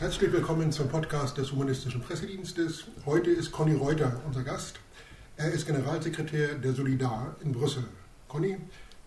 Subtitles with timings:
[0.00, 2.84] Herzlich willkommen zum Podcast des Humanistischen Pressedienstes.
[3.04, 4.80] Heute ist Conny Reuter unser Gast.
[5.36, 7.84] Er ist Generalsekretär der Solidar in Brüssel.
[8.26, 8.56] Conny,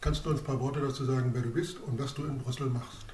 [0.02, 2.38] kannst du uns ein paar Worte dazu sagen, wer du bist und was du in
[2.38, 3.08] Brüssel machst?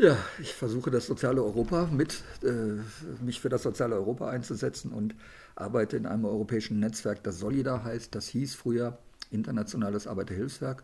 [0.00, 2.82] Ja, ich versuche das soziale Europa mit, äh,
[3.22, 5.14] mich für das soziale Europa einzusetzen und
[5.54, 8.16] arbeite in einem europäischen Netzwerk, das Solidar heißt.
[8.16, 8.98] Das hieß früher
[9.30, 10.82] Internationales Arbeiterhilfswerk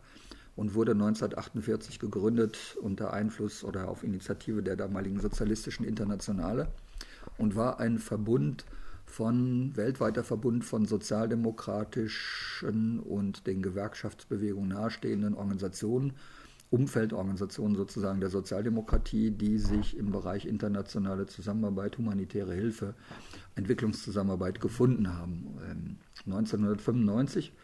[0.55, 6.69] und wurde 1948 gegründet unter Einfluss oder auf Initiative der damaligen Sozialistischen Internationale
[7.37, 8.65] und war ein Verbund
[9.05, 16.13] von weltweiter Verbund von sozialdemokratischen und den Gewerkschaftsbewegungen nahestehenden Organisationen
[16.71, 22.95] Umfeldorganisationen sozusagen der Sozialdemokratie, die sich im Bereich internationale Zusammenarbeit, humanitäre Hilfe,
[23.55, 25.99] Entwicklungszusammenarbeit gefunden haben.
[26.25, 27.55] 1995 ähm,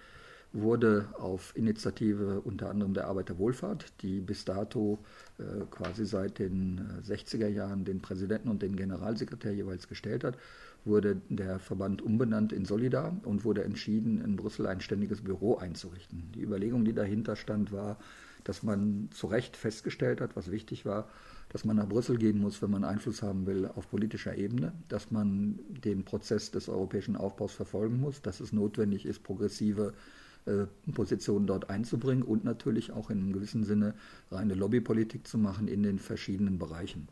[0.54, 5.00] wurde auf Initiative unter anderem der Arbeiterwohlfahrt, die bis dato
[5.40, 10.38] äh, quasi seit den 60er äh, Jahren den Präsidenten und den Generalsekretär jeweils gestellt hat,
[10.84, 16.32] wurde der Verband umbenannt in Solidar und wurde entschieden, in Brüssel ein ständiges Büro einzurichten.
[16.35, 17.98] Die Überlegung, die dahinter stand, war,
[18.43, 21.08] dass man zu Recht festgestellt hat, was wichtig war,
[21.49, 25.12] dass man nach Brüssel gehen muss, wenn man Einfluss haben will auf politischer Ebene, dass
[25.12, 29.93] man den Prozess des europäischen Aufbaus verfolgen muss, dass es notwendig ist, progressive
[30.93, 33.93] Positionen dort einzubringen und natürlich auch in einem gewissen Sinne
[34.31, 37.07] reine Lobbypolitik zu machen in den verschiedenen Bereichen.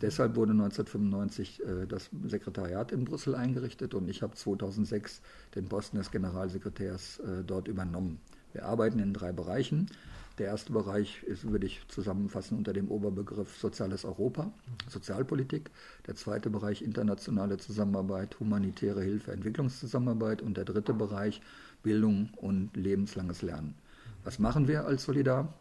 [0.00, 5.20] Deshalb wurde 1995 äh, das Sekretariat in Brüssel eingerichtet und ich habe 2006
[5.54, 8.20] den Posten des Generalsekretärs äh, dort übernommen.
[8.52, 9.90] Wir arbeiten in drei Bereichen.
[10.38, 14.52] Der erste Bereich ist, würde ich zusammenfassen unter dem Oberbegriff Soziales Europa,
[14.88, 15.68] Sozialpolitik.
[16.06, 20.40] Der zweite Bereich internationale Zusammenarbeit, humanitäre Hilfe, Entwicklungszusammenarbeit.
[20.40, 21.40] Und der dritte Bereich
[21.82, 23.74] Bildung und lebenslanges Lernen.
[24.24, 25.54] Was machen wir als Solidar?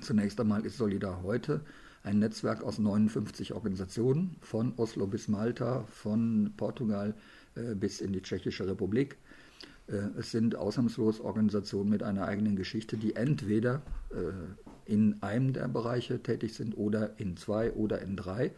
[0.00, 1.62] Zunächst einmal ist Solidar heute
[2.04, 7.14] ein Netzwerk aus 59 Organisationen, von Oslo bis Malta, von Portugal
[7.54, 9.16] äh, bis in die Tschechische Republik.
[9.88, 15.68] Äh, es sind ausnahmslos Organisationen mit einer eigenen Geschichte, die entweder äh, in einem der
[15.68, 18.52] Bereiche tätig sind oder in zwei oder in drei.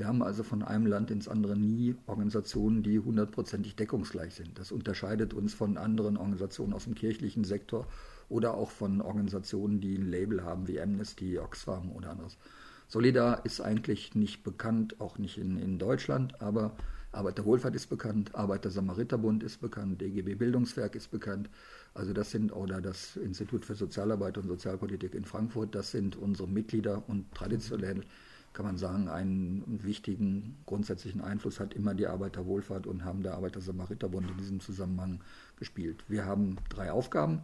[0.00, 4.58] Wir haben also von einem Land ins andere nie Organisationen, die hundertprozentig deckungsgleich sind.
[4.58, 7.86] Das unterscheidet uns von anderen Organisationen aus dem kirchlichen Sektor
[8.30, 12.38] oder auch von Organisationen, die ein Label haben wie Amnesty, Oxfam oder anderes.
[12.88, 16.74] Solidar ist eigentlich nicht bekannt, auch nicht in, in Deutschland, aber
[17.12, 21.50] Arbeiterwohlfahrt ist bekannt, Arbeiter-Samariter-Bund ist bekannt, DGB Bildungswerk ist bekannt.
[21.92, 26.48] Also das sind, oder das Institut für Sozialarbeit und Sozialpolitik in Frankfurt, das sind unsere
[26.48, 28.00] Mitglieder und traditionell
[28.52, 34.30] kann man sagen, einen wichtigen grundsätzlichen Einfluss hat immer die Arbeiterwohlfahrt und haben der Arbeiter-Samariter-Bund
[34.30, 35.20] in diesem Zusammenhang
[35.56, 36.04] gespielt.
[36.08, 37.42] Wir haben drei Aufgaben.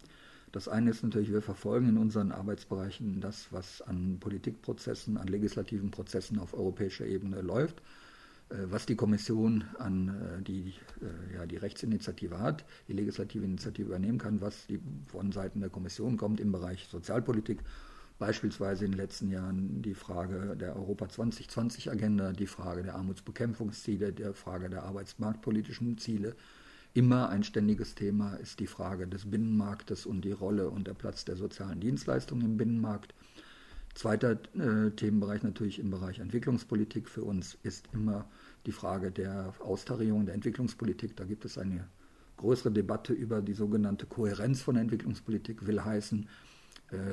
[0.52, 5.90] Das eine ist natürlich, wir verfolgen in unseren Arbeitsbereichen das, was an Politikprozessen, an legislativen
[5.90, 7.82] Prozessen auf europäischer Ebene läuft.
[8.48, 13.88] Äh, was die Kommission an äh, die, äh, ja, die Rechtsinitiative hat, die legislative Initiative
[13.88, 17.60] übernehmen kann, was die, von Seiten der Kommission kommt im Bereich Sozialpolitik,
[18.18, 24.12] beispielsweise in den letzten Jahren die Frage der Europa 2020 Agenda, die Frage der Armutsbekämpfungsziele,
[24.12, 26.34] die Frage der arbeitsmarktpolitischen Ziele.
[26.94, 31.26] Immer ein ständiges Thema ist die Frage des Binnenmarktes und die Rolle und der Platz
[31.26, 33.14] der sozialen Dienstleistungen im Binnenmarkt.
[33.94, 38.26] Zweiter äh, Themenbereich natürlich im Bereich Entwicklungspolitik für uns ist immer
[38.64, 41.16] die Frage der Austarierung der Entwicklungspolitik.
[41.16, 41.86] Da gibt es eine
[42.36, 46.28] größere Debatte über die sogenannte Kohärenz von Entwicklungspolitik, will heißen,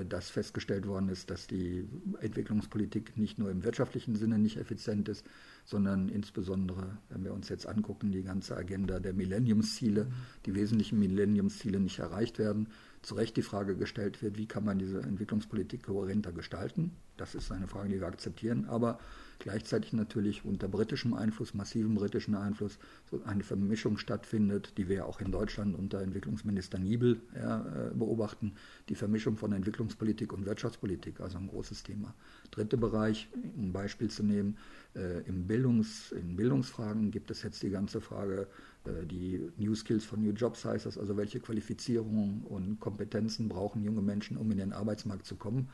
[0.07, 1.87] dass festgestellt worden ist, dass die
[2.21, 5.25] Entwicklungspolitik nicht nur im wirtschaftlichen Sinne nicht effizient ist,
[5.65, 10.07] sondern insbesondere, wenn wir uns jetzt angucken, die ganze Agenda der Millenniumsziele,
[10.45, 12.67] die wesentlichen Millenniumsziele nicht erreicht werden,
[13.01, 16.91] zu Recht die Frage gestellt wird, wie kann man diese Entwicklungspolitik kohärenter gestalten.
[17.17, 18.97] Das ist eine Frage, die wir akzeptieren, aber
[19.37, 22.79] gleichzeitig natürlich unter britischem Einfluss, massivem britischen Einfluss,
[23.11, 28.53] so eine Vermischung stattfindet, die wir auch in Deutschland unter Entwicklungsminister Niebel ja, äh, beobachten,
[28.89, 32.15] die Vermischung von Entwicklungspolitik und Wirtschaftspolitik, also ein großes Thema.
[32.51, 34.57] Dritter Bereich, um ein Beispiel zu nehmen,
[34.95, 38.47] äh, im Bildungs, in Bildungsfragen gibt es jetzt die ganze Frage,
[38.85, 43.83] äh, die New Skills for New Jobs heißt das, also welche Qualifizierungen und Kompetenzen brauchen
[43.83, 45.69] junge Menschen, um in den Arbeitsmarkt zu kommen.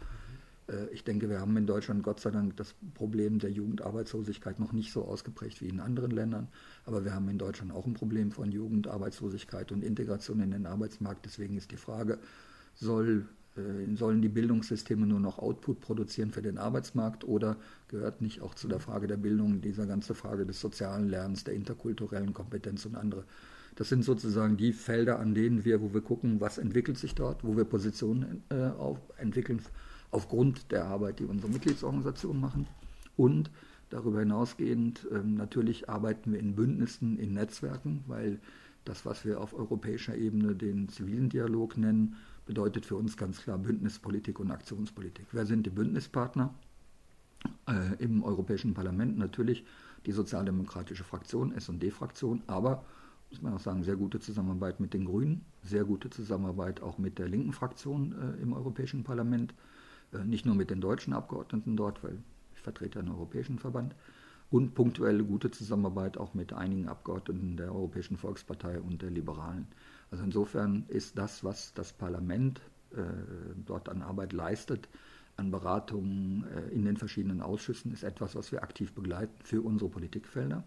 [0.67, 4.73] Äh, ich denke, wir haben in Deutschland Gott sei Dank das Problem der Jugendarbeitslosigkeit noch
[4.73, 6.49] nicht so ausgeprägt wie in anderen Ländern.
[6.83, 11.25] Aber wir haben in Deutschland auch ein Problem von Jugendarbeitslosigkeit und Integration in den Arbeitsmarkt.
[11.25, 12.19] Deswegen ist die Frage,
[12.75, 13.29] soll,
[13.95, 17.57] sollen die Bildungssysteme nur noch Output produzieren für den Arbeitsmarkt oder
[17.87, 21.53] gehört nicht auch zu der Frage der Bildung dieser ganze Frage des sozialen Lernens, der
[21.53, 23.23] interkulturellen Kompetenz und andere?
[23.75, 27.43] Das sind sozusagen die Felder, an denen wir, wo wir gucken, was entwickelt sich dort,
[27.43, 29.61] wo wir Positionen äh, auf, entwickeln
[30.11, 32.67] aufgrund der Arbeit, die unsere Mitgliedsorganisationen machen.
[33.15, 33.51] Und
[33.89, 38.39] Darüber hinausgehend ähm, natürlich arbeiten wir in Bündnissen, in Netzwerken, weil
[38.85, 42.15] das, was wir auf europäischer Ebene den zivilen Dialog nennen,
[42.45, 45.27] bedeutet für uns ganz klar Bündnispolitik und Aktionspolitik.
[45.31, 46.53] Wer sind die Bündnispartner?
[47.67, 49.65] Äh, Im Europäischen Parlament natürlich
[50.05, 52.83] die sozialdemokratische Fraktion, SD-Fraktion, aber
[53.29, 57.19] muss man auch sagen, sehr gute Zusammenarbeit mit den Grünen, sehr gute Zusammenarbeit auch mit
[57.19, 59.53] der linken Fraktion äh, im Europäischen Parlament,
[60.13, 62.17] äh, nicht nur mit den deutschen Abgeordneten dort, weil
[62.55, 63.93] ich vertrete einen europäischen Verband,
[64.51, 69.67] und punktuelle gute Zusammenarbeit auch mit einigen Abgeordneten der Europäischen Volkspartei und der Liberalen.
[70.11, 72.61] Also insofern ist das, was das Parlament
[72.91, 73.03] äh,
[73.65, 74.89] dort an Arbeit leistet,
[75.37, 79.89] an Beratungen äh, in den verschiedenen Ausschüssen, ist etwas, was wir aktiv begleiten für unsere
[79.89, 80.63] Politikfelder.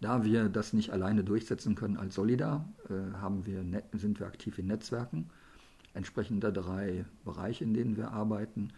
[0.00, 4.66] Da wir das nicht alleine durchsetzen können als Solidar, äh, wir, sind wir aktiv in
[4.66, 5.30] Netzwerken.
[5.94, 8.72] Entsprechend der drei Bereiche, in denen wir arbeiten,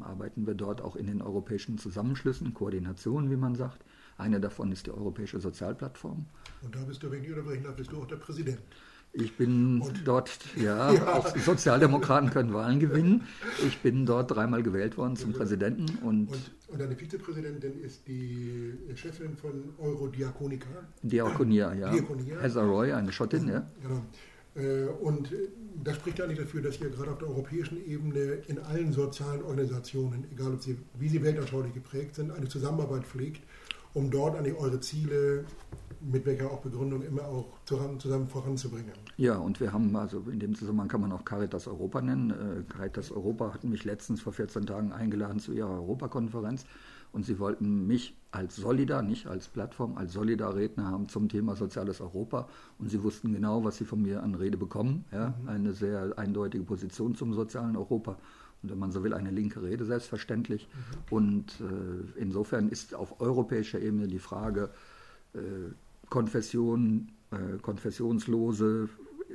[0.00, 3.84] arbeiten wir dort auch in den europäischen Zusammenschlüssen, Koordinationen, wie man sagt.
[4.18, 6.26] Eine davon ist die Europäische Sozialplattform.
[6.62, 8.60] Und da bist du, wenn ich unterbrechen darf, bist du auch der Präsident.
[9.12, 13.26] Ich bin und, dort, ja, ja, auch Sozialdemokraten können Wahlen gewinnen.
[13.66, 15.86] Ich bin dort dreimal gewählt worden zum Präsidenten.
[16.04, 20.68] Und, und, und deine Vizepräsidentin ist die Chefin von Eurodiakonika.
[21.02, 21.90] Diakonia, ja.
[21.90, 22.40] Diakonia.
[22.40, 23.68] Heather Roy, eine Schottin, ja.
[23.82, 24.02] Genau.
[25.00, 25.32] Und
[25.82, 29.42] das spricht ja nicht dafür, dass ihr gerade auf der europäischen Ebene in allen sozialen
[29.42, 33.42] Organisationen, egal ob sie, wie sie weltanschaulich geprägt sind, eine Zusammenarbeit pflegt,
[33.94, 35.44] um dort die eure Ziele
[36.00, 38.92] mit welcher auch Begründung immer auch zusammen, zusammen voranzubringen.
[39.16, 42.30] Ja, und wir haben, also in dem Zusammenhang kann man auch Caritas Europa nennen.
[42.30, 46.64] Äh, Caritas Europa hat mich letztens vor 14 Tagen eingeladen zu ihrer Europakonferenz
[47.12, 52.00] und sie wollten mich als Solidar, nicht als Plattform, als Solidar-Redner haben zum Thema soziales
[52.00, 52.48] Europa
[52.78, 55.04] und sie wussten genau, was sie von mir an Rede bekommen.
[55.12, 55.34] Ja?
[55.42, 55.48] Mhm.
[55.48, 58.16] Eine sehr eindeutige Position zum sozialen Europa
[58.62, 60.68] und wenn man so will, eine linke Rede selbstverständlich.
[60.68, 61.14] Mhm.
[61.14, 64.70] Und äh, insofern ist auf europäischer Ebene die Frage,
[65.34, 65.38] äh,
[66.08, 68.88] Konfession, äh, Konfessionslose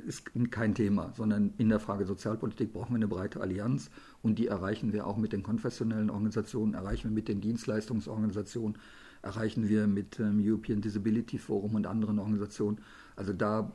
[0.06, 3.90] ist kein Thema, sondern in der Frage Sozialpolitik brauchen wir eine breite Allianz
[4.22, 8.78] und die erreichen wir auch mit den konfessionellen Organisationen, erreichen wir mit den Dienstleistungsorganisationen,
[9.22, 12.78] erreichen wir mit dem European Disability Forum und anderen Organisationen.
[13.16, 13.72] Also da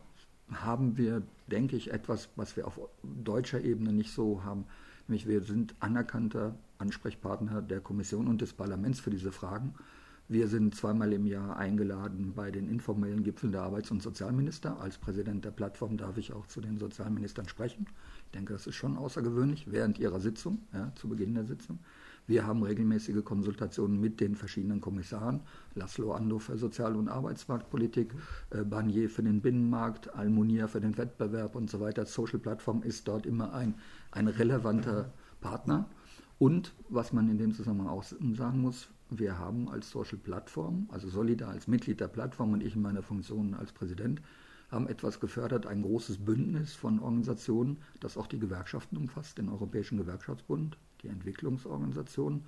[0.52, 4.66] haben wir, denke ich, etwas, was wir auf deutscher Ebene nicht so haben.
[5.08, 9.76] Nämlich wir sind anerkannter Ansprechpartner der Kommission und des Parlaments für diese Fragen.
[10.32, 14.80] Wir sind zweimal im Jahr eingeladen bei den informellen Gipfeln der Arbeits- und Sozialminister.
[14.80, 17.86] Als Präsident der Plattform darf ich auch zu den Sozialministern sprechen.
[18.28, 21.80] Ich denke, das ist schon außergewöhnlich während ihrer Sitzung, ja, zu Beginn der Sitzung.
[22.28, 25.42] Wir haben regelmäßige Konsultationen mit den verschiedenen Kommissaren.
[25.76, 28.16] Laszlo Ando für Sozial- und Arbeitsmarktpolitik,
[28.52, 32.06] äh, Barnier für den Binnenmarkt, Almunia für den Wettbewerb und so weiter.
[32.06, 33.76] Social Plattform ist dort immer ein,
[34.12, 35.12] ein relevanter
[35.42, 35.90] Partner.
[36.40, 41.10] Und was man in dem Zusammenhang auch sagen muss, wir haben als Social Plattform, also
[41.10, 44.22] Solida als Mitglied der Plattform und ich in meiner Funktion als Präsident,
[44.70, 49.98] haben etwas gefördert, ein großes Bündnis von Organisationen, das auch die Gewerkschaften umfasst, den Europäischen
[49.98, 52.46] Gewerkschaftsbund, die Entwicklungsorganisationen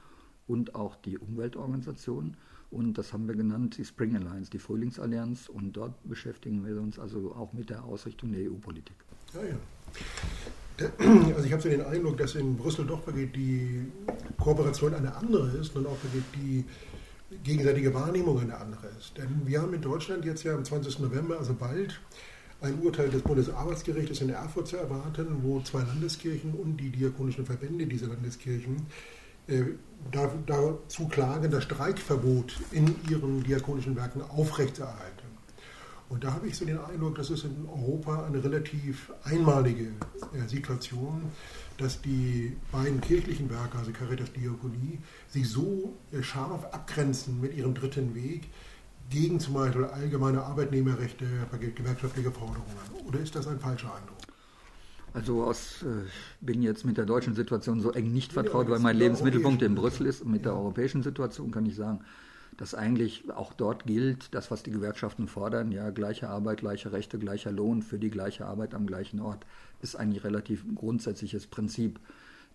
[0.47, 2.37] und auch die Umweltorganisationen.
[2.71, 5.47] Und das haben wir genannt die Spring Alliance, die Frühlingsallianz.
[5.47, 8.95] Und dort beschäftigen wir uns also auch mit der Ausrichtung der EU-Politik.
[9.33, 9.55] Ja, ja.
[10.79, 13.85] Also ich habe so den Eindruck, dass in Brüssel doch die
[14.39, 15.97] Kooperation eine andere ist und auch
[16.35, 16.65] die
[17.43, 19.17] gegenseitige Wahrnehmung eine andere ist.
[19.17, 20.99] Denn wir haben in Deutschland jetzt ja am 20.
[20.99, 21.99] November, also bald,
[22.61, 27.85] ein Urteil des Bundesarbeitsgerichtes in Erfurt zu erwarten, wo zwei Landeskirchen und die diakonischen Verbände
[27.85, 28.85] dieser Landeskirchen
[29.47, 29.63] äh,
[30.11, 35.32] dazu klagen, das Streikverbot in ihren diakonischen Werken aufrechtzuerhalten.
[36.13, 39.87] Und da habe ich so den Eindruck, dass es in Europa eine relativ einmalige
[40.45, 41.23] Situation,
[41.79, 47.73] dass die beiden kirchlichen Werke, also Caritas Diakonie, sich so äh, scharf abgrenzen mit ihrem
[47.73, 48.43] dritten Weg
[49.09, 51.25] gegen zum Beispiel allgemeine Arbeitnehmerrechte,
[51.75, 53.07] gewerkschaftliche Forderungen.
[53.07, 54.17] Oder ist das ein falscher Eindruck?
[55.15, 56.05] Also aus, äh,
[56.41, 59.73] bin jetzt mit der deutschen Situation so eng nicht vertraut, ja, weil mein Lebensmittelpunkt in
[59.73, 60.21] Brüssel ist.
[60.21, 60.51] Und mit ja.
[60.51, 62.01] der europäischen Situation kann ich sagen,
[62.57, 67.19] dass eigentlich auch dort gilt, das, was die Gewerkschaften fordern, ja, gleiche Arbeit, gleiche Rechte,
[67.19, 69.45] gleicher Lohn für die gleiche Arbeit am gleichen Ort,
[69.81, 71.99] ist eigentlich relativ grundsätzliches Prinzip.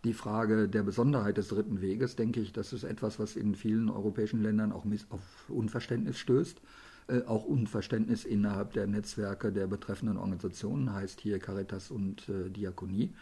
[0.04, 3.90] Die Frage der Besonderheit des dritten Weges, denke ich, das ist etwas, was in vielen
[3.90, 6.60] europäischen Ländern auch auf Unverständnis stößt.
[7.08, 13.14] Äh, auch Unverständnis innerhalb der Netzwerke der betreffenden Organisationen, heißt hier Caritas und äh, Diakonie.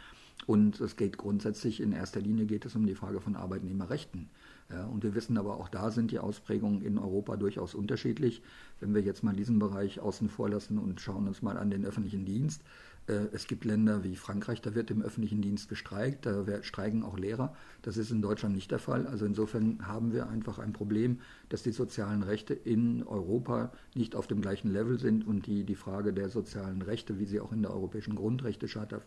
[0.44, 4.28] Und es geht grundsätzlich, in erster Linie geht es um die Frage von Arbeitnehmerrechten.
[4.70, 8.42] Ja, und wir wissen aber auch da sind die Ausprägungen in Europa durchaus unterschiedlich.
[8.80, 11.84] Wenn wir jetzt mal diesen Bereich außen vor lassen und schauen uns mal an den
[11.84, 12.62] öffentlichen Dienst,
[13.08, 17.54] es gibt Länder wie Frankreich, da wird im öffentlichen Dienst gestreikt, da streiken auch Lehrer.
[17.82, 19.06] Das ist in Deutschland nicht der Fall.
[19.06, 24.26] Also insofern haben wir einfach ein Problem, dass die sozialen Rechte in Europa nicht auf
[24.26, 27.62] dem gleichen Level sind und die, die Frage der sozialen Rechte, wie sie auch in
[27.62, 29.00] der Europäischen Grundrechtecharta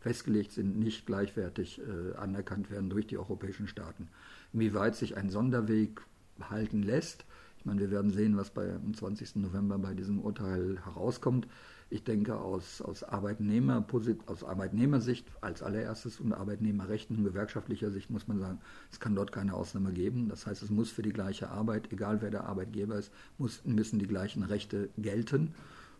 [0.00, 4.08] festgelegt sind, nicht gleichwertig äh, anerkannt werden durch die europäischen Staaten.
[4.52, 6.02] Inwieweit sich ein Sonderweg
[6.50, 7.24] halten lässt,
[7.58, 9.36] ich meine, wir werden sehen, was bei, am 20.
[9.36, 11.48] November bei diesem Urteil herauskommt.
[11.88, 13.86] Ich denke, aus, aus, Arbeitnehmer,
[14.26, 19.30] aus Arbeitnehmersicht als allererstes und Arbeitnehmerrechten und gewerkschaftlicher Sicht muss man sagen, es kann dort
[19.30, 20.28] keine Ausnahme geben.
[20.28, 24.00] Das heißt, es muss für die gleiche Arbeit, egal wer der Arbeitgeber ist, muss, müssen
[24.00, 25.54] die gleichen Rechte gelten.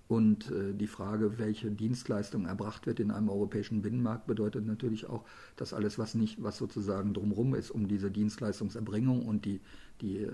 [0.08, 5.25] Und äh, die Frage, welche Dienstleistung erbracht wird in einem europäischen Binnenmarkt, bedeutet natürlich auch,
[5.56, 9.60] dass alles, was nicht, was sozusagen drumherum ist, um diese Dienstleistungserbringung und die,
[10.00, 10.30] die äh,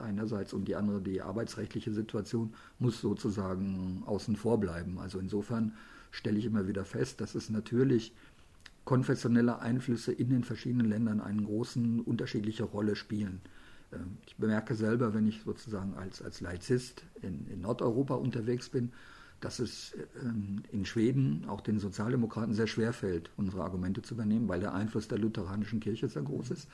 [0.00, 4.98] einerseits und die andere die arbeitsrechtliche Situation, muss sozusagen außen vor bleiben.
[4.98, 5.72] Also insofern
[6.10, 8.12] stelle ich immer wieder fest, dass es natürlich
[8.84, 13.40] konfessionelle Einflüsse in den verschiedenen Ländern eine großen unterschiedliche Rolle spielen.
[13.92, 18.92] Ähm, ich bemerke selber, wenn ich sozusagen als, als Laizist in, in Nordeuropa unterwegs bin,
[19.40, 24.48] dass es ähm, in Schweden auch den Sozialdemokraten sehr schwer fällt, unsere Argumente zu übernehmen,
[24.48, 26.68] weil der Einfluss der lutheranischen Kirche sehr groß ist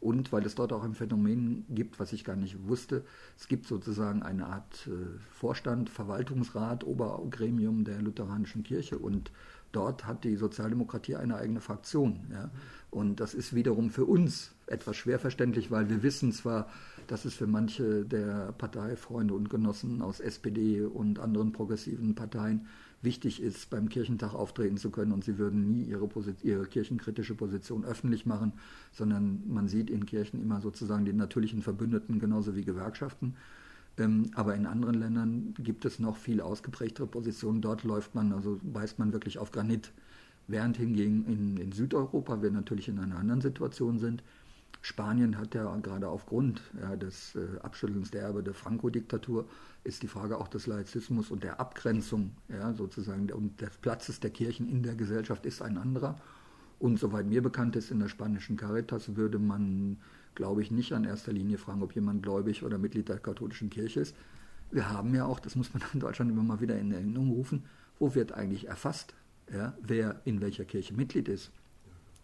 [0.00, 3.04] und weil es dort auch ein Phänomen gibt, was ich gar nicht wusste.
[3.38, 9.30] Es gibt sozusagen eine Art äh, Vorstand, Verwaltungsrat, Obergremium der lutheranischen Kirche und
[9.74, 12.20] dort hat die Sozialdemokratie eine eigene Fraktion.
[12.30, 12.50] Ja.
[12.90, 16.68] Und das ist wiederum für uns etwas schwer verständlich, weil wir wissen zwar,
[17.06, 22.66] dass es für manche der Parteifreunde und Genossen aus SPD und anderen progressiven Parteien
[23.02, 26.08] wichtig ist, beim Kirchentag auftreten zu können und sie würden nie ihre,
[26.42, 28.52] ihre, kirchenkritische Position öffentlich machen,
[28.92, 33.36] sondern man sieht in Kirchen immer sozusagen die natürlichen Verbündeten genauso wie Gewerkschaften.
[33.98, 37.60] Ähm, aber in anderen Ländern gibt es noch viel ausgeprägtere Positionen.
[37.60, 39.92] Dort läuft man, also beißt man wirklich auf Granit.
[40.46, 44.22] Während hingegen in, in Südeuropa wir natürlich in einer anderen Situation sind.
[44.82, 49.46] Spanien hat ja gerade aufgrund ja, des äh, Abschüttelns der Erbe der Franco-Diktatur
[49.82, 54.30] ist die Frage auch des Laizismus und der Abgrenzung ja, sozusagen und des Platzes der
[54.30, 56.16] Kirchen in der Gesellschaft ist ein anderer.
[56.84, 59.96] Und soweit mir bekannt ist, in der spanischen Caritas würde man,
[60.34, 64.00] glaube ich, nicht an erster Linie fragen, ob jemand gläubig oder Mitglied der katholischen Kirche
[64.00, 64.14] ist.
[64.70, 67.64] Wir haben ja auch, das muss man in Deutschland immer mal wieder in Erinnerung rufen,
[67.98, 69.14] wo wird eigentlich erfasst,
[69.50, 71.52] ja, wer in welcher Kirche Mitglied ist.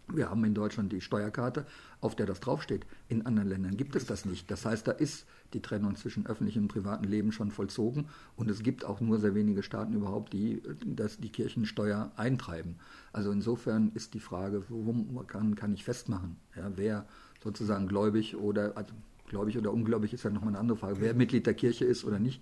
[0.07, 1.65] Wir haben in Deutschland die Steuerkarte,
[2.01, 2.85] auf der das draufsteht.
[3.07, 4.49] In anderen Ländern gibt es das nicht.
[4.51, 8.63] Das heißt, da ist die Trennung zwischen öffentlichem und privatem Leben schon vollzogen und es
[8.63, 12.75] gibt auch nur sehr wenige Staaten überhaupt, die das, die Kirchensteuer eintreiben.
[13.13, 14.93] Also insofern ist die Frage, wo
[15.23, 17.05] kann, kann ich festmachen, ja, wer
[17.43, 18.93] sozusagen gläubig oder also
[19.27, 22.19] gläubig oder ungläubig ist ja nochmal eine andere Frage, wer Mitglied der Kirche ist oder
[22.19, 22.41] nicht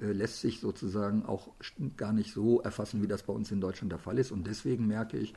[0.00, 1.48] äh, lässt sich sozusagen auch
[1.96, 4.30] gar nicht so erfassen, wie das bei uns in Deutschland der Fall ist.
[4.30, 5.34] Und deswegen merke ich,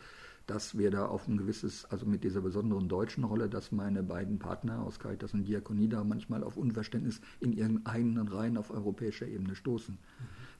[0.47, 4.39] dass wir da auf ein gewisses, also mit dieser besonderen deutschen Rolle, dass meine beiden
[4.39, 9.27] Partner aus Caritas und Diakonie da manchmal auf Unverständnis in ihren eigenen Reihen auf europäischer
[9.27, 9.97] Ebene stoßen.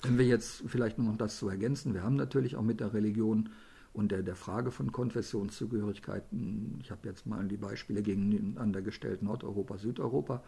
[0.01, 3.49] Wenn wir jetzt vielleicht noch das zu ergänzen, wir haben natürlich auch mit der Religion
[3.93, 9.77] und der, der Frage von Konfessionszugehörigkeiten, ich habe jetzt mal die Beispiele gegeneinander gestellt, Nordeuropa,
[9.77, 10.43] Südeuropa,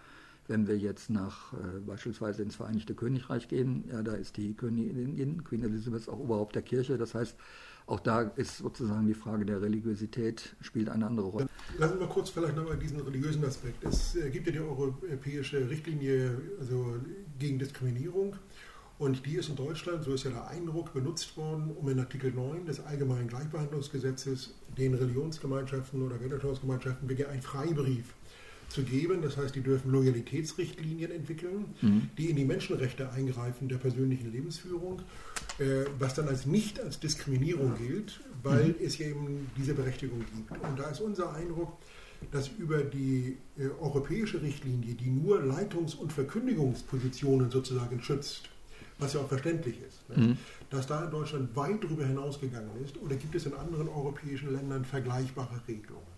[0.48, 5.44] wenn wir jetzt nach äh, beispielsweise ins Vereinigte Königreich gehen, ja, da ist die Königin,
[5.44, 6.98] Queen Elizabeth, auch Oberhaupt der Kirche.
[6.98, 7.38] Das heißt,
[7.86, 11.50] auch da ist sozusagen die Frage der Religiosität spielt eine andere Rolle.
[11.78, 13.84] Lassen wir kurz vielleicht nochmal diesen religiösen Aspekt.
[13.84, 16.96] Es äh, gibt ja die europäische Richtlinie also
[17.40, 18.36] gegen Diskriminierung.
[19.00, 22.32] Und die ist in Deutschland, so ist ja der Eindruck, benutzt worden, um in Artikel
[22.32, 28.14] 9 des Allgemeinen Gleichbehandlungsgesetzes den Religionsgemeinschaften oder Weltanschauungsgemeinschaften wirklich einen Freibrief
[28.70, 29.22] zu geben.
[29.22, 32.10] Das heißt, die dürfen Loyalitätsrichtlinien entwickeln, mhm.
[32.18, 35.02] die in die Menschenrechte eingreifen der persönlichen Lebensführung,
[36.00, 38.76] was dann als nicht als Diskriminierung gilt, weil mhm.
[38.84, 40.52] es eben diese Berechtigung gibt.
[40.64, 41.78] Und da ist unser Eindruck,
[42.32, 48.50] dass über die äh, europäische Richtlinie, die nur Leitungs- und Verkündigungspositionen sozusagen schützt,
[49.00, 50.28] was ja auch verständlich ist, ne?
[50.28, 50.38] mhm.
[50.70, 54.86] dass da in Deutschland weit darüber hinausgegangen ist, oder gibt es in anderen europäischen Ländern
[54.86, 56.14] vergleichbare Regelungen?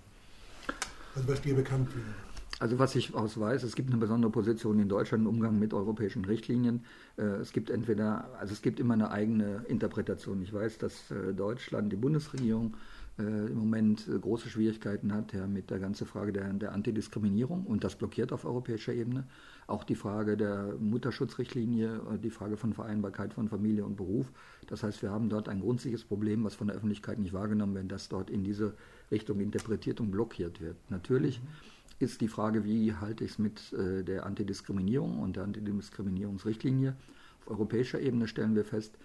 [1.15, 2.34] Also was dir bekannt wäre.
[2.59, 5.73] Also was ich aus weiß, es gibt eine besondere Position in Deutschland im Umgang mit
[5.73, 6.85] europäischen Richtlinien.
[7.17, 10.41] Äh, es gibt entweder, also es gibt immer eine eigene Interpretation.
[10.41, 12.77] Ich weiß, dass äh, Deutschland, die Bundesregierung,
[13.17, 17.83] äh, im Moment große Schwierigkeiten hat ja, mit der ganzen Frage der, der Antidiskriminierung und
[17.83, 19.25] das blockiert auf europäischer Ebene.
[19.67, 24.31] Auch die Frage der Mutterschutzrichtlinie, die Frage von Vereinbarkeit von Familie und Beruf.
[24.67, 27.91] Das heißt, wir haben dort ein grundsätzliches Problem, was von der Öffentlichkeit nicht wahrgenommen wird,
[27.91, 28.73] dass dort in diese
[29.11, 30.75] Richtung interpretiert und blockiert wird.
[30.89, 31.41] Natürlich.
[31.41, 36.95] Mhm ist die Frage, wie halte ich es mit äh, der Antidiskriminierung und der Antidiskriminierungsrichtlinie.
[37.41, 38.97] Auf europäischer Ebene stellen wir fest,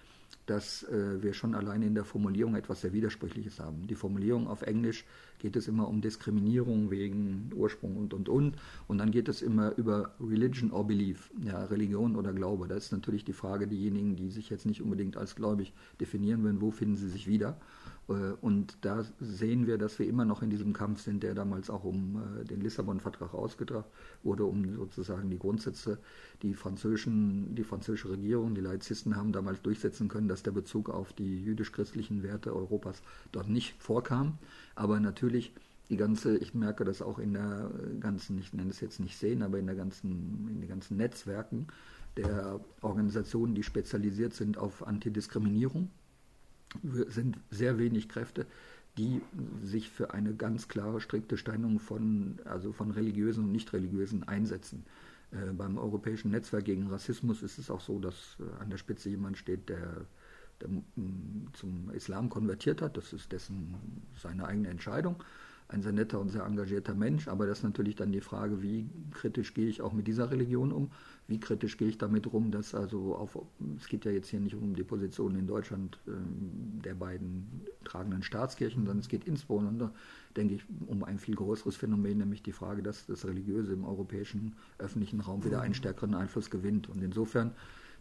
[0.47, 3.87] dass äh, wir schon alleine in der Formulierung etwas sehr Widersprüchliches haben.
[3.87, 5.05] Die Formulierung auf Englisch
[5.39, 8.57] geht es immer um Diskriminierung wegen Ursprung und und und.
[8.89, 12.69] Und dann geht es immer über Religion or Belief, ja, Religion oder Glaube.
[12.69, 16.61] Da ist natürlich die Frage, diejenigen, die sich jetzt nicht unbedingt als gläubig definieren würden,
[16.61, 17.57] wo finden sie sich wieder?
[18.11, 21.71] Äh, und da sehen wir, dass wir immer noch in diesem Kampf sind, der damals
[21.71, 23.87] auch um äh, den Lissabon-Vertrag ausgetragen
[24.23, 25.99] wurde, um sozusagen die Grundsätze,
[26.43, 31.13] die, französischen, die französische Regierung, die Laizisten haben damals durchsetzen können, dass der Bezug auf
[31.13, 33.03] die jüdisch-christlichen Werte Europas
[33.33, 34.39] dort nicht vorkam.
[34.75, 35.53] Aber natürlich
[35.89, 39.43] die ganze, ich merke das auch in der ganzen, ich nenne es jetzt nicht sehen,
[39.43, 41.67] aber in der ganzen, in den ganzen Netzwerken
[42.17, 45.91] der Organisationen, die spezialisiert sind auf Antidiskriminierung
[46.83, 48.47] sind sehr wenig Kräfte,
[48.99, 49.21] die
[49.63, 54.85] sich für eine ganz klare, strikte Trennung von, also von religiösen und nicht religiösen einsetzen.
[55.33, 59.09] Äh, beim Europäischen Netzwerk gegen Rassismus ist es auch so, dass äh, an der Spitze
[59.11, 60.07] jemand steht, der,
[60.61, 60.69] der
[61.53, 62.97] zum Islam konvertiert hat.
[62.97, 63.75] Das ist dessen
[64.17, 65.23] seine eigene Entscheidung
[65.71, 68.89] ein sehr netter und sehr engagierter Mensch, aber das ist natürlich dann die Frage, wie
[69.13, 70.91] kritisch gehe ich auch mit dieser Religion um,
[71.29, 73.39] wie kritisch gehe ich damit rum, dass also auf,
[73.79, 76.11] es geht ja jetzt hier nicht um die Position in Deutschland äh,
[76.85, 79.93] der beiden tragenden Staatskirchen, sondern es geht insbesondere,
[80.37, 84.57] denke ich, um ein viel größeres Phänomen, nämlich die Frage, dass das Religiöse im europäischen
[84.79, 86.89] öffentlichen Raum wieder einen stärkeren Einfluss gewinnt.
[86.89, 87.53] Und insofern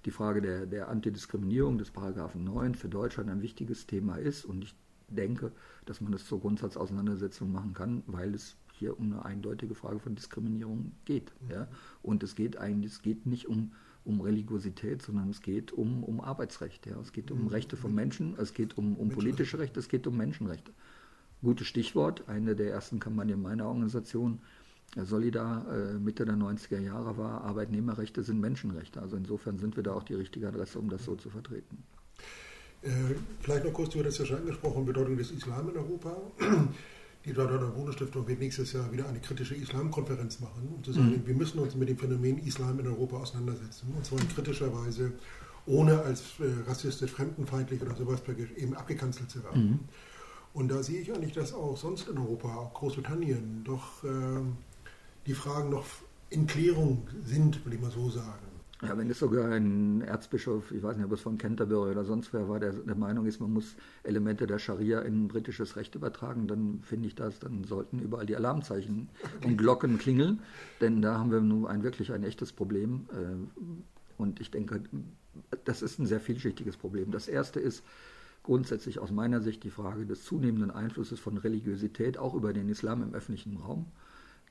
[0.06, 4.46] die Frage der, der Antidiskriminierung des Paragraphen 9 für Deutschland ein wichtiges Thema ist.
[4.46, 4.76] Und ich
[5.10, 5.52] denke,
[5.86, 10.16] dass man das zur Grundsatzauseinandersetzung machen kann, weil es hier um eine eindeutige Frage von
[10.16, 11.34] Diskriminierung geht.
[11.42, 11.52] Mhm.
[11.52, 11.68] Ja?
[12.02, 13.74] Und es geht eigentlich, es geht nicht um,
[14.06, 16.86] um Religiosität, sondern es geht um, um Arbeitsrecht.
[16.86, 17.00] Ja?
[17.00, 17.48] Es geht um mhm.
[17.48, 20.72] Rechte von Menschen, es geht um, um politische Rechte, es geht um Menschenrechte.
[21.42, 24.40] Gutes Stichwort, eine der ersten Kampagnen meiner Organisation,
[24.96, 29.02] äh, Solidar, äh, Mitte der 90er Jahre war, Arbeitnehmerrechte sind Menschenrechte.
[29.02, 31.84] Also insofern sind wir da auch die richtige Adresse, um das so zu vertreten.
[32.82, 32.90] Äh,
[33.42, 36.16] vielleicht noch kurz, du hattest ja schon angesprochen, Bedeutung des Islam in Europa.
[37.26, 41.28] Die Deutsche Bundesstiftung wird nächstes Jahr wieder eine kritische Islamkonferenz machen, um zu sagen, mhm.
[41.28, 43.94] wir müssen uns mit dem Phänomen Islam in Europa auseinandersetzen.
[43.96, 45.12] Und zwar in kritischer Weise,
[45.66, 48.22] ohne als äh, rassistisch, fremdenfeindlich oder sowas
[48.56, 49.70] eben abgekanzelt zu werden.
[49.70, 49.80] Mhm.
[50.54, 54.08] Und da sehe ich eigentlich, dass auch sonst in Europa, auch Großbritannien, doch äh,
[55.28, 55.86] die Fragen noch
[56.30, 58.49] in Klärung sind, will ich mal so sagen.
[58.82, 62.32] Ja, wenn es sogar ein Erzbischof, ich weiß nicht, ob es von Canterbury oder sonst
[62.32, 66.48] wer war, der der Meinung ist, man muss Elemente der Scharia in britisches Recht übertragen,
[66.48, 69.10] dann finde ich das, dann sollten überall die Alarmzeichen
[69.44, 70.40] und Glocken klingeln,
[70.80, 73.08] denn da haben wir nun ein wirklich ein echtes Problem.
[73.12, 74.82] Äh, und ich denke,
[75.66, 77.12] das ist ein sehr vielschichtiges Problem.
[77.12, 77.84] Das erste ist
[78.44, 83.04] grundsätzlich aus meiner Sicht die Frage des zunehmenden Einflusses von Religiosität auch über den Islam
[83.04, 83.88] im öffentlichen Raum.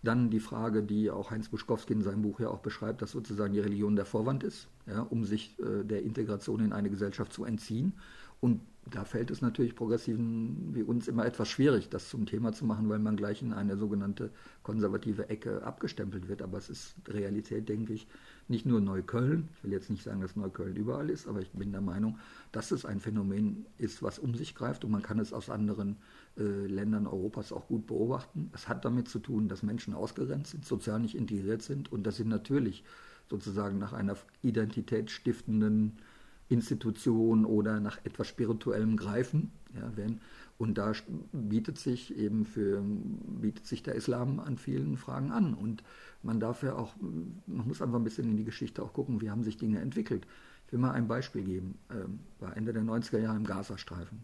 [0.03, 3.53] Dann die Frage, die auch Heinz Buschkowski in seinem Buch ja auch beschreibt, dass sozusagen
[3.53, 7.45] die Religion der Vorwand ist, ja, um sich äh, der Integration in eine Gesellschaft zu
[7.45, 7.95] entziehen.
[8.41, 12.65] Und da fällt es natürlich Progressiven wie uns immer etwas schwierig, das zum Thema zu
[12.65, 14.31] machen, weil man gleich in eine sogenannte
[14.63, 16.43] konservative Ecke abgestempelt wird.
[16.43, 18.07] Aber es ist Realität, denke ich,
[18.47, 19.49] nicht nur Neukölln.
[19.57, 22.19] Ich will jetzt nicht sagen, dass Neukölln überall ist, aber ich bin der Meinung,
[22.53, 25.97] dass es ein Phänomen ist, was um sich greift und man kann es aus anderen
[26.45, 28.51] Ländern Europas auch gut beobachten.
[28.55, 32.17] Es hat damit zu tun, dass Menschen ausgegrenzt sind, sozial nicht integriert sind und dass
[32.17, 32.85] sie natürlich
[33.29, 35.99] sozusagen nach einer identitätsstiftenden
[36.49, 39.51] Institution oder nach etwas Spirituellem greifen.
[39.75, 40.21] Ja, wenn,
[40.57, 40.93] und da
[41.33, 45.55] bietet sich eben für, bietet sich der Islam an vielen Fragen an.
[45.55, 45.85] Und
[46.23, 49.31] man darf ja auch, man muss einfach ein bisschen in die Geschichte auch gucken, wie
[49.31, 50.27] haben sich Dinge entwickelt.
[50.67, 51.79] Ich will mal ein Beispiel geben.
[51.91, 54.21] Ähm, war Ende der 90er Jahre im Gazastreifen.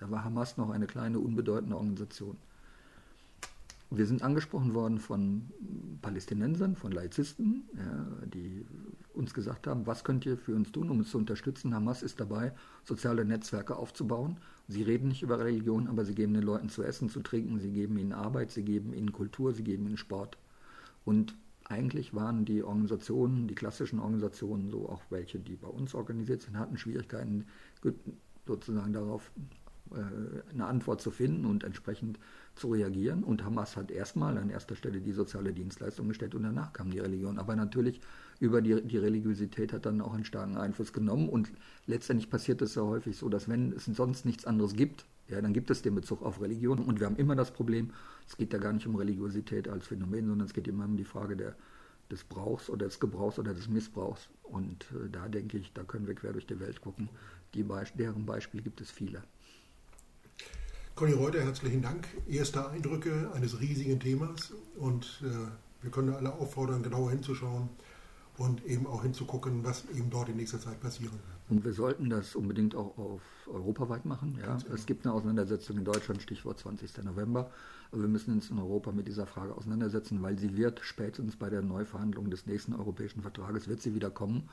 [0.00, 2.36] Da war Hamas noch eine kleine, unbedeutende Organisation.
[3.90, 5.50] Wir sind angesprochen worden von
[6.00, 8.64] Palästinensern, von Laizisten, ja, die
[9.12, 11.74] uns gesagt haben, was könnt ihr für uns tun, um uns zu unterstützen.
[11.74, 12.52] Hamas ist dabei,
[12.84, 14.36] soziale Netzwerke aufzubauen.
[14.68, 17.72] Sie reden nicht über Religion, aber sie geben den Leuten zu essen, zu trinken, sie
[17.72, 20.38] geben ihnen Arbeit, sie geben ihnen Kultur, sie geben ihnen Sport.
[21.04, 21.34] Und
[21.64, 26.56] eigentlich waren die Organisationen, die klassischen Organisationen, so auch welche, die bei uns organisiert sind,
[26.56, 27.46] hatten Schwierigkeiten,
[28.46, 29.30] sozusagen darauf
[30.52, 32.18] eine Antwort zu finden und entsprechend
[32.54, 33.24] zu reagieren.
[33.24, 36.98] Und Hamas hat erstmal an erster Stelle die soziale Dienstleistung gestellt und danach kam die
[36.98, 37.38] Religion.
[37.38, 38.00] Aber natürlich
[38.38, 41.28] über die, die Religiosität hat dann auch einen starken Einfluss genommen.
[41.28, 41.52] Und
[41.86, 45.52] letztendlich passiert es ja häufig so, dass wenn es sonst nichts anderes gibt, ja, dann
[45.52, 46.78] gibt es den Bezug auf Religion.
[46.80, 47.90] Und wir haben immer das Problem,
[48.26, 51.04] es geht ja gar nicht um Religiosität als Phänomen, sondern es geht immer um die
[51.04, 51.54] Frage der,
[52.10, 54.28] des Brauchs oder des Gebrauchs oder des Missbrauchs.
[54.42, 57.08] Und äh, da denke ich, da können wir quer durch die Welt gucken.
[57.54, 59.22] Die Beisp deren Beispiele gibt es viele.
[61.00, 62.06] Conny Reuter, herzlichen Dank.
[62.28, 65.28] Erste Eindrücke eines riesigen Themas und äh,
[65.80, 67.70] wir können alle auffordern, genauer hinzuschauen,
[68.36, 71.22] und eben auch hinzugucken, was eben dort in nächster Zeit passieren wird.
[71.50, 74.38] Und wir sollten das unbedingt auch auf europaweit machen.
[74.42, 74.58] Ja.
[74.74, 77.02] Es gibt eine Auseinandersetzung in Deutschland, Stichwort 20.
[77.04, 77.50] November.
[77.92, 81.48] Aber wir müssen uns in Europa mit dieser Frage auseinandersetzen, weil sie wird spätestens bei
[81.48, 84.48] der Neuverhandlung des nächsten europäischen Vertrages, wird sie wieder kommen.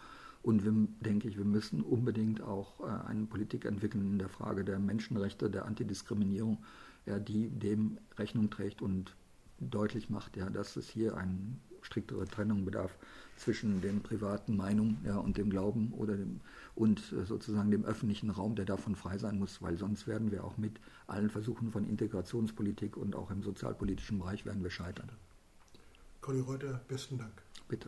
[0.48, 4.64] Und wir, denke ich, wir müssen unbedingt auch äh, eine Politik entwickeln in der Frage
[4.64, 6.64] der Menschenrechte, der Antidiskriminierung,
[7.06, 9.14] ja, die dem Rechnung trägt und
[9.60, 11.38] deutlich macht, ja, dass es hier eine
[11.82, 12.98] striktere Trennung bedarf
[13.36, 16.40] zwischen den privaten Meinungen ja, und dem Glauben oder dem,
[16.76, 20.46] und äh, sozusagen dem öffentlichen Raum, der davon frei sein muss, weil sonst werden wir
[20.46, 25.10] auch mit allen Versuchen von Integrationspolitik und auch im sozialpolitischen Bereich werden wir scheitern.
[26.22, 27.34] Conny Reuter, besten Dank.
[27.68, 27.86] Bitte.